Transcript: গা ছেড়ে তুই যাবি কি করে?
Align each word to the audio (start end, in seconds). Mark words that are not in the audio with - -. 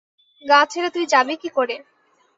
গা 0.45 0.59
ছেড়ে 0.71 0.89
তুই 0.95 1.05
যাবি 1.13 1.35
কি 1.41 1.49
করে? 1.57 1.75